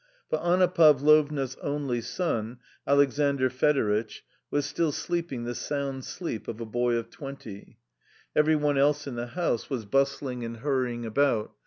[0.01, 2.57] £ But Anna Pavlovna's only son,
[2.87, 7.77] Alexandr Fedoritch, was still sleeping tlie sound sleep of a Boy of twenty;
[8.35, 11.53] every/" one else in the house was _bustling and hurrying about.